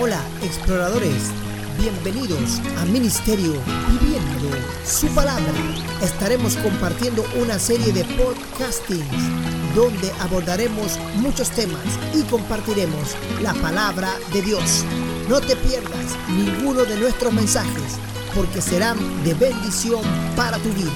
Hola, 0.00 0.22
exploradores. 0.42 1.32
Bienvenidos 1.76 2.60
a 2.78 2.84
Ministerio 2.84 3.54
Viviendo 3.90 4.56
su 4.84 5.08
Palabra. 5.08 5.52
Estaremos 6.00 6.56
compartiendo 6.58 7.24
una 7.42 7.58
serie 7.58 7.92
de 7.92 8.04
podcastings 8.04 9.74
donde 9.74 10.12
abordaremos 10.20 10.96
muchos 11.16 11.50
temas 11.50 11.82
y 12.14 12.22
compartiremos 12.30 13.16
la 13.42 13.54
palabra 13.54 14.14
de 14.32 14.42
Dios. 14.42 14.84
No 15.28 15.40
te 15.40 15.56
pierdas 15.56 16.16
ninguno 16.28 16.84
de 16.84 16.96
nuestros 16.96 17.32
mensajes 17.32 17.98
porque 18.36 18.60
serán 18.60 18.98
de 19.24 19.34
bendición 19.34 20.02
para 20.36 20.58
tu 20.58 20.68
vida. 20.74 20.92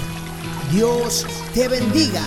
Dios 0.70 1.26
te 1.54 1.66
bendiga. 1.66 2.22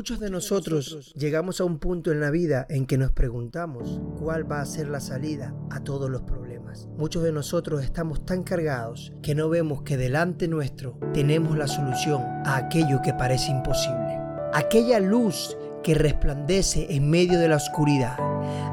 Muchos 0.00 0.18
de 0.18 0.30
nosotros 0.30 1.12
llegamos 1.14 1.60
a 1.60 1.64
un 1.64 1.78
punto 1.78 2.10
en 2.10 2.20
la 2.20 2.30
vida 2.30 2.64
en 2.70 2.86
que 2.86 2.96
nos 2.96 3.12
preguntamos 3.12 4.00
cuál 4.18 4.50
va 4.50 4.62
a 4.62 4.64
ser 4.64 4.88
la 4.88 4.98
salida 4.98 5.54
a 5.68 5.84
todos 5.84 6.08
los 6.08 6.22
problemas. 6.22 6.88
Muchos 6.96 7.22
de 7.22 7.32
nosotros 7.32 7.84
estamos 7.84 8.24
tan 8.24 8.42
cargados 8.42 9.12
que 9.20 9.34
no 9.34 9.50
vemos 9.50 9.82
que 9.82 9.98
delante 9.98 10.48
nuestro 10.48 10.98
tenemos 11.12 11.54
la 11.58 11.66
solución 11.66 12.22
a 12.46 12.56
aquello 12.56 13.02
que 13.02 13.12
parece 13.12 13.50
imposible. 13.50 14.18
Aquella 14.54 15.00
luz 15.00 15.54
que 15.82 15.92
resplandece 15.92 16.86
en 16.88 17.10
medio 17.10 17.38
de 17.38 17.48
la 17.48 17.56
oscuridad. 17.56 18.16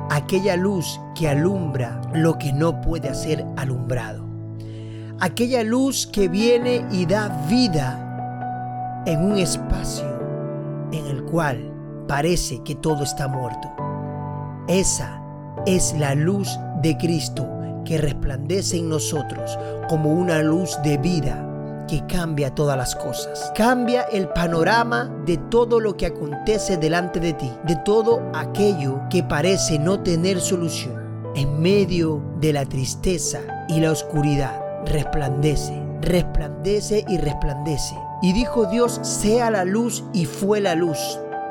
Aquella 0.10 0.56
luz 0.56 0.98
que 1.14 1.28
alumbra 1.28 2.00
lo 2.14 2.38
que 2.38 2.54
no 2.54 2.80
puede 2.80 3.14
ser 3.14 3.44
alumbrado. 3.58 4.26
Aquella 5.20 5.64
luz 5.64 6.08
que 6.08 6.30
viene 6.30 6.88
y 6.90 7.06
da 7.06 7.28
vida 7.50 9.04
en 9.06 9.20
un 9.26 9.38
espacio 9.38 10.17
en 10.92 11.06
el 11.08 11.24
cual 11.24 11.74
parece 12.08 12.64
que 12.64 12.76
todo 12.76 13.04
está 13.04 13.28
muerto. 13.28 13.70
Esa 14.68 15.22
es 15.66 15.94
la 15.98 16.16
luz 16.16 16.50
de 16.82 16.98
Cristo 16.98 17.48
que 17.86 17.98
resplandece 17.98 18.78
en 18.78 18.90
nosotros 18.90 19.58
como 19.90 20.12
una 20.12 20.42
luz 20.42 20.78
de 20.84 20.98
vida 20.98 21.44
que 21.88 22.06
cambia 22.06 22.54
todas 22.54 22.78
las 22.78 22.96
cosas. 22.96 23.52
Cambia 23.56 24.04
el 24.12 24.28
panorama 24.30 25.10
de 25.26 25.38
todo 25.38 25.80
lo 25.80 25.96
que 25.96 26.06
acontece 26.06 26.78
delante 26.78 27.20
de 27.20 27.34
ti, 27.34 27.50
de 27.64 27.78
todo 27.78 28.22
aquello 28.34 29.02
que 29.10 29.24
parece 29.24 29.80
no 29.80 30.02
tener 30.02 30.42
solución. 30.42 30.96
En 31.36 31.62
medio 31.62 32.22
de 32.42 32.52
la 32.52 32.66
tristeza 32.66 33.40
y 33.70 33.80
la 33.80 33.92
oscuridad, 33.92 34.60
resplandece, 34.86 35.82
resplandece 36.02 37.06
y 37.08 37.18
resplandece 37.18 37.96
y 38.22 38.34
dijo 38.34 38.66
Dios, 38.66 39.00
sea 39.04 39.52
la 39.52 39.66
luz 39.66 40.04
y 40.14 40.26
fue 40.26 40.62
la 40.62 40.76
luz. 40.76 40.98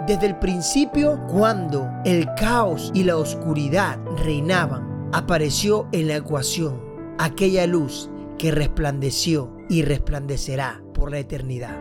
Desde 0.07 0.27
el 0.27 0.39
principio, 0.39 1.21
cuando 1.29 1.89
el 2.05 2.27
caos 2.35 2.91
y 2.95 3.05
la 3.05 3.17
oscuridad 3.17 3.99
reinaban, 4.25 5.11
apareció 5.13 5.89
en 5.93 6.09
la 6.09 6.17
ecuación 6.17 6.81
aquella 7.19 7.67
luz 7.67 8.11
que 8.39 8.51
resplandeció 8.51 9.53
y 9.69 9.83
resplandecerá 9.83 10.83
por 10.95 11.11
la 11.11 11.19
eternidad. 11.19 11.77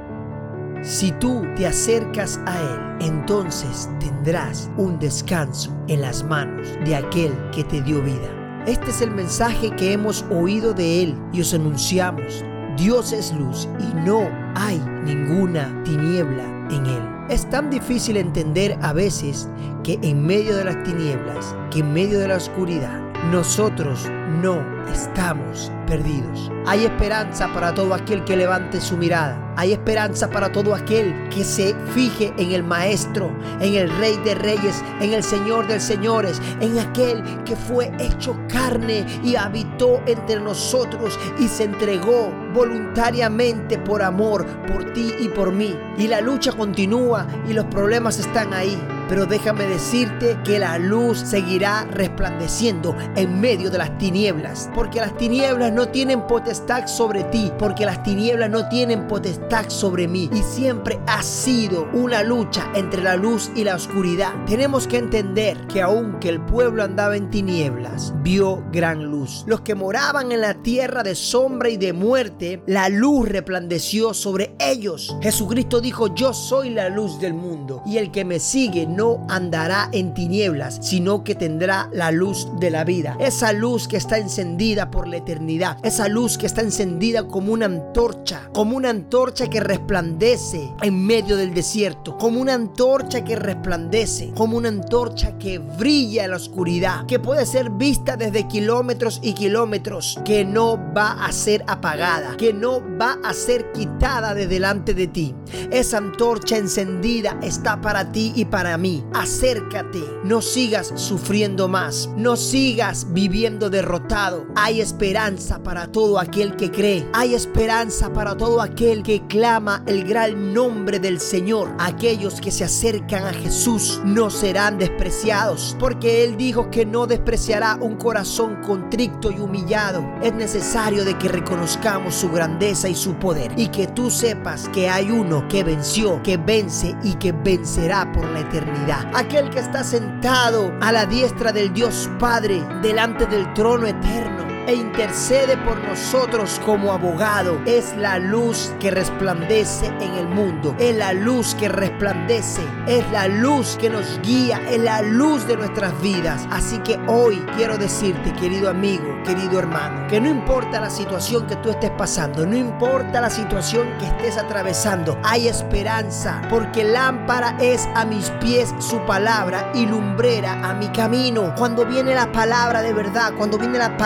Si 0.81 1.11
tú 1.13 1.43
te 1.55 1.65
acercas 1.65 2.39
a 2.45 2.59
Él, 2.61 3.07
entonces 3.07 3.89
tendrás 3.99 4.69
un 4.77 4.99
descanso 4.99 5.75
en 5.87 6.01
las 6.01 6.23
manos 6.23 6.67
de 6.85 6.95
aquel 6.95 7.33
que 7.51 7.63
te 7.63 7.81
dio 7.81 8.01
vida. 8.03 8.63
Este 8.67 8.91
es 8.91 9.01
el 9.01 9.11
mensaje 9.11 9.71
que 9.75 9.93
hemos 9.93 10.23
oído 10.31 10.73
de 10.73 11.03
Él 11.03 11.15
y 11.33 11.41
os 11.41 11.53
anunciamos 11.53 12.43
Dios 12.77 13.13
es 13.13 13.33
luz 13.33 13.69
y 13.79 13.93
no 14.05 14.29
hay 14.55 14.79
ninguna 15.05 15.81
tiniebla 15.83 16.43
en 16.69 16.85
él. 16.85 17.01
Es 17.29 17.49
tan 17.49 17.69
difícil 17.69 18.17
entender 18.17 18.77
a 18.81 18.91
veces 18.91 19.47
que 19.83 19.97
en 20.01 20.25
medio 20.25 20.57
de 20.57 20.65
las 20.65 20.83
tinieblas, 20.83 21.55
que 21.71 21.79
en 21.79 21.93
medio 21.93 22.19
de 22.19 22.27
la 22.27 22.35
oscuridad, 22.35 22.99
nosotros 23.31 24.09
no 24.41 24.61
estamos 24.91 25.71
perdidos. 25.85 26.51
Hay 26.65 26.85
esperanza 26.85 27.51
para 27.53 27.73
todo 27.73 27.93
aquel 27.93 28.23
que 28.23 28.35
levante 28.35 28.81
su 28.81 28.97
mirada. 28.97 29.53
Hay 29.57 29.71
esperanza 29.71 30.29
para 30.29 30.51
todo 30.51 30.75
aquel 30.75 31.29
que 31.29 31.43
se 31.43 31.75
fije 31.93 32.33
en 32.37 32.51
el 32.51 32.63
Maestro, 32.63 33.31
en 33.61 33.75
el 33.75 33.89
Rey 33.97 34.17
de 34.25 34.35
Reyes, 34.35 34.83
en 34.99 35.13
el 35.13 35.23
Señor 35.23 35.67
de 35.67 35.79
Señores, 35.79 36.41
en 36.59 36.77
aquel 36.79 37.23
que 37.45 37.55
fue 37.55 37.91
hecho 37.99 38.37
carne 38.49 39.05
y 39.23 39.35
habitó 39.35 40.01
entre 40.05 40.39
nosotros 40.41 41.17
y 41.39 41.47
se 41.47 41.63
entregó 41.63 42.31
voluntariamente 42.53 43.77
por 43.77 44.01
amor, 44.01 44.45
por 44.67 44.93
ti 44.93 45.13
y 45.19 45.29
por 45.29 45.51
mí. 45.51 45.75
Y 45.97 46.07
la 46.07 46.21
lucha 46.21 46.51
continúa 46.51 47.27
y 47.47 47.53
los 47.53 47.65
problemas 47.65 48.19
están 48.19 48.53
ahí. 48.53 48.77
Pero 49.07 49.25
déjame 49.25 49.65
decirte 49.65 50.37
que 50.43 50.59
la 50.59 50.77
luz 50.77 51.19
seguirá 51.19 51.85
resplandeciendo 51.91 52.95
en 53.15 53.39
medio 53.39 53.69
de 53.69 53.77
las 53.77 53.97
tinieblas. 53.97 54.69
Porque 54.73 54.99
las 54.99 55.15
tinieblas 55.17 55.71
no 55.71 55.89
tienen 55.89 56.21
potestad 56.27 56.87
sobre 56.87 57.23
ti. 57.25 57.51
Porque 57.59 57.85
las 57.85 58.03
tinieblas 58.03 58.49
no 58.49 58.67
tienen 58.67 59.07
potestad 59.07 59.69
sobre 59.69 60.07
mí. 60.07 60.29
Y 60.33 60.41
siempre 60.41 60.99
ha 61.07 61.21
sido 61.23 61.87
una 61.93 62.23
lucha 62.23 62.71
entre 62.75 63.03
la 63.03 63.15
luz 63.15 63.51
y 63.55 63.63
la 63.63 63.75
oscuridad. 63.75 64.33
Tenemos 64.45 64.87
que 64.87 64.97
entender 64.97 65.57
que 65.67 65.81
aunque 65.81 66.29
el 66.29 66.41
pueblo 66.41 66.83
andaba 66.83 67.15
en 67.15 67.29
tinieblas, 67.29 68.13
vio 68.21 68.63
gran 68.71 69.05
luz. 69.05 69.43
Los 69.47 69.61
que 69.61 69.75
moraban 69.75 70.31
en 70.31 70.41
la 70.41 70.55
tierra 70.55 71.03
de 71.03 71.15
sombra 71.15 71.69
y 71.69 71.77
de 71.77 71.93
muerte, 71.93 72.61
la 72.65 72.89
luz 72.89 73.29
resplandeció 73.29 74.13
sobre 74.13 74.55
ellos. 74.59 75.15
Jesucristo 75.21 75.81
dijo, 75.81 76.13
yo 76.15 76.33
soy 76.33 76.69
la 76.69 76.89
luz 76.89 77.19
del 77.19 77.33
mundo. 77.33 77.81
Y 77.85 77.97
el 77.97 78.11
que 78.11 78.25
me 78.25 78.39
sigue 78.39 78.87
no 78.95 79.25
andará 79.29 79.89
en 79.91 80.13
tinieblas, 80.13 80.79
sino 80.81 81.23
que 81.23 81.35
tendrá 81.35 81.89
la 81.91 82.11
luz 82.11 82.47
de 82.59 82.71
la 82.71 82.83
vida. 82.83 83.17
Esa 83.19 83.53
luz 83.53 83.87
que 83.87 83.97
está 83.97 84.17
encendida 84.17 84.91
por 84.91 85.07
la 85.07 85.17
eternidad. 85.17 85.77
Esa 85.83 86.07
luz 86.07 86.37
que 86.37 86.45
está 86.45 86.61
encendida 86.61 87.27
como 87.27 87.53
una 87.53 87.65
antorcha, 87.65 88.49
como 88.53 88.77
una 88.77 88.89
antorcha 88.89 89.49
que 89.49 89.59
resplandece 89.59 90.71
en 90.81 91.05
medio 91.05 91.37
del 91.37 91.53
desierto, 91.53 92.17
como 92.17 92.39
una 92.39 92.53
antorcha 92.53 93.23
que 93.23 93.35
resplandece, 93.35 94.31
como 94.35 94.57
una 94.57 94.69
antorcha 94.69 95.37
que 95.37 95.59
brilla 95.59 96.25
en 96.25 96.31
la 96.31 96.37
oscuridad, 96.37 97.05
que 97.05 97.19
puede 97.19 97.45
ser 97.45 97.69
vista 97.71 98.15
desde 98.17 98.47
kilómetros 98.47 99.19
y 99.21 99.33
kilómetros, 99.33 100.19
que 100.23 100.45
no 100.45 100.79
va 100.95 101.25
a 101.25 101.31
ser 101.31 101.63
apagada, 101.67 102.37
que 102.37 102.53
no 102.53 102.81
va 102.97 103.17
a 103.23 103.33
ser 103.33 103.71
quitada 103.71 104.33
de 104.33 104.47
delante 104.47 104.93
de 104.93 105.07
ti. 105.07 105.35
Esa 105.71 105.97
antorcha 105.97 106.57
encendida 106.57 107.37
está 107.41 107.81
para 107.81 108.11
ti 108.11 108.33
y 108.35 108.45
para 108.45 108.77
mí 108.77 108.84
Acércate, 109.13 110.03
no 110.23 110.41
sigas 110.41 110.93
sufriendo 110.95 111.67
más, 111.67 112.07
no 112.15 112.35
sigas 112.35 113.07
viviendo 113.13 113.71
derrotado. 113.71 114.45
Hay 114.55 114.79
esperanza 114.79 115.63
para 115.63 115.87
todo 115.87 116.19
aquel 116.19 116.55
que 116.55 116.69
cree, 116.69 117.07
hay 117.13 117.33
esperanza 117.33 118.13
para 118.13 118.37
todo 118.37 118.61
aquel 118.61 119.01
que 119.01 119.25
clama 119.25 119.83
el 119.87 120.03
gran 120.03 120.53
nombre 120.53 120.99
del 120.99 121.19
Señor. 121.19 121.75
Aquellos 121.79 122.39
que 122.39 122.51
se 122.51 122.63
acercan 122.63 123.25
a 123.25 123.33
Jesús 123.33 124.01
no 124.05 124.29
serán 124.29 124.77
despreciados, 124.77 125.75
porque 125.79 126.23
Él 126.23 126.37
dijo 126.37 126.69
que 126.69 126.85
no 126.85 127.07
despreciará 127.07 127.79
un 127.81 127.95
corazón 127.95 128.61
contrito 128.61 129.31
y 129.31 129.39
humillado. 129.39 130.05
Es 130.21 130.33
necesario 130.33 131.03
de 131.05 131.17
que 131.17 131.27
reconozcamos 131.27 132.13
su 132.13 132.29
grandeza 132.29 132.87
y 132.87 132.93
su 132.93 133.15
poder 133.15 133.51
y 133.57 133.69
que 133.69 133.87
tú 133.87 134.11
sepas 134.11 134.69
que 134.69 134.89
hay 134.89 135.09
uno 135.09 135.47
que 135.47 135.63
venció, 135.63 136.21
que 136.21 136.37
vence 136.37 136.95
y 137.03 137.13
que 137.15 137.31
vencerá 137.31 138.11
por 138.11 138.25
la 138.25 138.41
eternidad 138.41 138.74
aquel 139.13 139.49
que 139.49 139.59
está 139.59 139.83
sentado 139.83 140.73
a 140.81 140.91
la 140.91 141.05
diestra 141.05 141.51
del 141.51 141.73
Dios 141.73 142.09
Padre 142.19 142.63
delante 142.81 143.25
del 143.25 143.51
trono 143.53 143.87
eterno 143.87 144.34
e 144.67 144.73
intercede 144.73 145.57
por 145.57 145.77
nosotros 145.83 146.59
como 146.65 146.91
abogado. 146.91 147.59
Es 147.65 147.95
la 147.97 148.19
luz 148.19 148.73
que 148.79 148.91
resplandece 148.91 149.87
en 149.99 150.13
el 150.13 150.27
mundo. 150.27 150.75
Es 150.79 150.95
la 150.95 151.13
luz 151.13 151.55
que 151.55 151.69
resplandece. 151.69 152.61
Es 152.87 153.09
la 153.11 153.27
luz 153.27 153.77
que 153.79 153.89
nos 153.89 154.19
guía. 154.21 154.61
Es 154.69 154.79
la 154.79 155.01
luz 155.01 155.47
de 155.47 155.57
nuestras 155.57 155.99
vidas. 156.01 156.47
Así 156.51 156.77
que 156.79 156.99
hoy 157.07 157.45
quiero 157.55 157.77
decirte, 157.77 158.33
querido 158.33 158.69
amigo, 158.69 159.15
querido 159.23 159.59
hermano, 159.59 160.07
que 160.07 160.21
no 160.21 160.29
importa 160.29 160.79
la 160.79 160.89
situación 160.89 161.47
que 161.47 161.55
tú 161.57 161.69
estés 161.69 161.91
pasando, 161.91 162.45
no 162.45 162.55
importa 162.55 163.21
la 163.21 163.29
situación 163.29 163.87
que 163.99 164.05
estés 164.05 164.37
atravesando, 164.37 165.17
hay 165.23 165.47
esperanza, 165.47 166.41
porque 166.49 166.83
lámpara 166.83 167.57
es 167.59 167.87
a 167.95 168.05
mis 168.05 168.29
pies 168.41 168.73
su 168.79 168.99
palabra 169.05 169.71
y 169.73 169.85
lumbrera 169.85 170.53
a 170.63 170.73
mi 170.73 170.87
camino. 170.89 171.53
Cuando 171.55 171.85
viene 171.85 172.15
la 172.15 172.31
palabra 172.31 172.81
de 172.81 172.93
verdad, 172.93 173.33
cuando 173.37 173.57
viene 173.57 173.77
la 173.77 173.97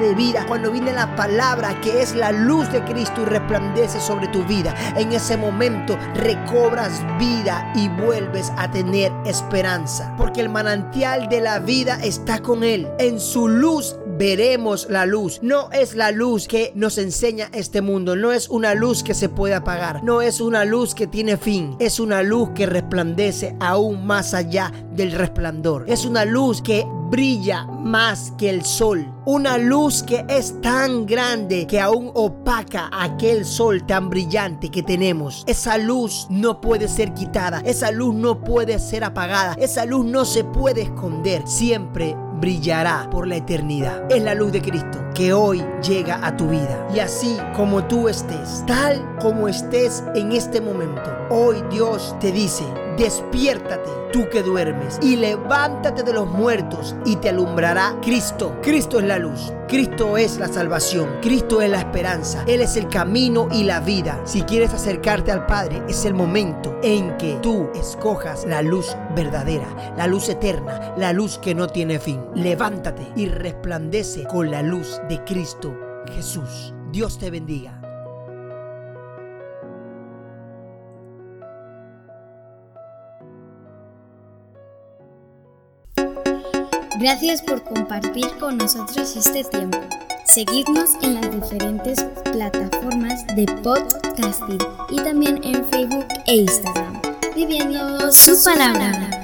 de 0.00 0.14
vida, 0.14 0.44
cuando 0.46 0.70
viene 0.70 0.92
la 0.92 1.14
palabra 1.16 1.80
que 1.80 2.02
es 2.02 2.14
la 2.14 2.32
luz 2.32 2.70
de 2.72 2.84
Cristo 2.84 3.22
y 3.22 3.24
resplandece 3.26 4.00
sobre 4.00 4.28
tu 4.28 4.44
vida, 4.44 4.74
en 4.96 5.12
ese 5.12 5.36
momento 5.36 5.98
recobras 6.14 7.02
vida 7.18 7.72
y 7.74 7.88
vuelves 7.88 8.52
a 8.56 8.70
tener 8.70 9.12
esperanza. 9.24 10.14
Porque 10.16 10.40
el 10.40 10.48
manantial 10.48 11.28
de 11.28 11.40
la 11.40 11.58
vida 11.58 11.98
está 12.02 12.40
con 12.40 12.64
Él. 12.64 12.88
En 12.98 13.20
su 13.20 13.48
luz 13.48 13.96
veremos 14.18 14.88
la 14.90 15.06
luz. 15.06 15.38
No 15.42 15.70
es 15.70 15.94
la 15.94 16.10
luz 16.10 16.48
que 16.48 16.72
nos 16.74 16.98
enseña 16.98 17.48
este 17.52 17.80
mundo, 17.80 18.16
no 18.16 18.32
es 18.32 18.48
una 18.48 18.74
luz 18.74 19.02
que 19.02 19.14
se 19.14 19.28
puede 19.28 19.54
apagar, 19.54 20.02
no 20.02 20.20
es 20.20 20.40
una 20.40 20.64
luz 20.64 20.94
que 20.94 21.06
tiene 21.06 21.36
fin, 21.36 21.76
es 21.78 22.00
una 22.00 22.22
luz 22.22 22.50
que 22.54 22.66
resplandece 22.66 23.56
aún 23.60 24.06
más 24.06 24.34
allá 24.34 24.72
del 24.92 25.12
resplandor. 25.12 25.84
Es 25.88 26.04
una 26.04 26.24
luz 26.24 26.60
que 26.60 26.84
brilla 27.10 27.64
más 27.64 28.32
que 28.36 28.50
el 28.50 28.64
sol. 28.64 29.12
Una 29.24 29.58
luz 29.58 30.02
que 30.02 30.24
es 30.28 30.60
tan 30.60 31.06
grande 31.06 31.66
que 31.66 31.80
aún 31.80 32.10
opaca 32.14 32.90
aquel 32.92 33.44
sol 33.44 33.86
tan 33.86 34.10
brillante 34.10 34.70
que 34.70 34.82
tenemos. 34.82 35.44
Esa 35.46 35.78
luz 35.78 36.26
no 36.30 36.60
puede 36.60 36.88
ser 36.88 37.14
quitada. 37.14 37.60
Esa 37.64 37.90
luz 37.90 38.14
no 38.14 38.42
puede 38.42 38.78
ser 38.78 39.04
apagada. 39.04 39.54
Esa 39.54 39.84
luz 39.84 40.04
no 40.04 40.24
se 40.24 40.44
puede 40.44 40.82
esconder. 40.82 41.42
Siempre 41.46 42.16
brillará 42.40 43.08
por 43.10 43.26
la 43.26 43.36
eternidad. 43.36 44.10
Es 44.10 44.22
la 44.22 44.34
luz 44.34 44.52
de 44.52 44.62
Cristo 44.62 45.04
que 45.14 45.32
hoy 45.32 45.64
llega 45.82 46.24
a 46.24 46.36
tu 46.36 46.48
vida. 46.48 46.86
Y 46.94 47.00
así 47.00 47.36
como 47.54 47.84
tú 47.84 48.08
estés, 48.08 48.64
tal 48.66 49.16
como 49.20 49.48
estés 49.48 50.04
en 50.14 50.32
este 50.32 50.60
momento, 50.60 51.17
hoy 51.30 51.62
Dios 51.70 52.16
te 52.20 52.32
dice, 52.32 52.64
despiértate 52.96 53.90
tú 54.12 54.28
que 54.30 54.42
duermes 54.42 54.98
y 55.02 55.16
levántate 55.16 56.02
de 56.02 56.12
los 56.12 56.26
muertos 56.26 56.96
y 57.04 57.16
te 57.16 57.28
alumbrará 57.28 57.96
Cristo. 58.02 58.56
Cristo 58.62 58.98
es 58.98 59.06
la 59.06 59.18
luz. 59.18 59.52
Cristo 59.68 60.16
es 60.16 60.38
la 60.38 60.48
salvación, 60.48 61.18
Cristo 61.20 61.60
es 61.60 61.70
la 61.70 61.80
esperanza, 61.80 62.42
Él 62.46 62.62
es 62.62 62.76
el 62.76 62.88
camino 62.88 63.48
y 63.52 63.64
la 63.64 63.80
vida. 63.80 64.18
Si 64.24 64.42
quieres 64.42 64.72
acercarte 64.72 65.30
al 65.30 65.44
Padre, 65.44 65.82
es 65.88 66.06
el 66.06 66.14
momento 66.14 66.78
en 66.82 67.16
que 67.18 67.34
tú 67.42 67.68
escojas 67.74 68.46
la 68.46 68.62
luz 68.62 68.96
verdadera, 69.14 69.92
la 69.96 70.06
luz 70.06 70.30
eterna, 70.30 70.94
la 70.96 71.12
luz 71.12 71.38
que 71.38 71.54
no 71.54 71.68
tiene 71.68 71.98
fin. 71.98 72.24
Levántate 72.34 73.12
y 73.14 73.26
resplandece 73.26 74.24
con 74.24 74.50
la 74.50 74.62
luz 74.62 75.00
de 75.08 75.22
Cristo 75.24 75.76
Jesús. 76.14 76.72
Dios 76.90 77.18
te 77.18 77.30
bendiga. 77.30 77.77
Gracias 86.98 87.42
por 87.42 87.62
compartir 87.62 88.26
con 88.40 88.58
nosotros 88.58 89.14
este 89.14 89.44
tiempo. 89.44 89.78
Seguidnos 90.24 90.90
en 91.02 91.14
las 91.14 91.30
diferentes 91.30 92.04
plataformas 92.32 93.24
de 93.36 93.46
podcasting 93.62 94.58
y 94.90 94.96
también 94.96 95.40
en 95.44 95.64
Facebook 95.66 96.06
e 96.26 96.38
Instagram. 96.38 97.00
Viviendo 97.36 98.10
su 98.10 98.42
palabra. 98.42 99.17